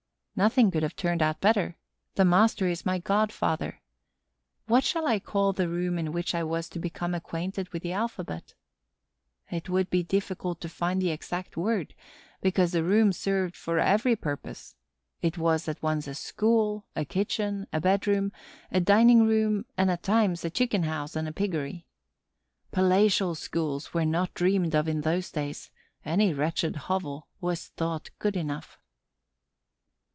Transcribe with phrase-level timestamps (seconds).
[0.33, 1.77] Nothing could have turned out better;
[2.15, 3.83] the master is my godfather.
[4.65, 7.91] What shall I call the room in which I was to become acquainted with the
[7.91, 8.55] alphabet?
[9.51, 11.93] It would be difficult to find the exact word,
[12.41, 14.75] because the room served for every purpose.
[15.21, 18.31] It was at once a school, a kitchen, a bedroom,
[18.71, 21.85] a dining room and, at times, a chicken house and a piggery.
[22.71, 25.69] Palatial schools were not dreamed of in those days;
[26.03, 28.79] any wretched hovel was thought good enough.